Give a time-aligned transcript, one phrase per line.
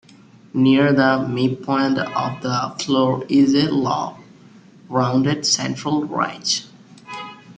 [0.55, 4.15] Near the midpoint of the floor is a low,
[4.89, 6.65] rounded central ridge.